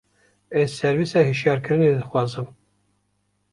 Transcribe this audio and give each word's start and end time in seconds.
Ez 0.59 0.69
servîsa 0.79 1.19
hişyarkirinê 1.29 1.89
dixwazim. 1.97 2.47